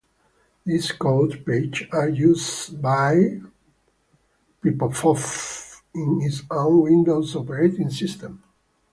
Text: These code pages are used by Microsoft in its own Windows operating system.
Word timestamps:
These 0.65 0.93
code 0.93 1.43
pages 1.45 1.87
are 1.91 2.09
used 2.09 2.81
by 2.81 3.39
Microsoft 4.63 5.81
in 5.93 6.21
its 6.23 6.41
own 6.49 6.81
Windows 6.81 7.35
operating 7.35 7.91
system. 7.91 8.41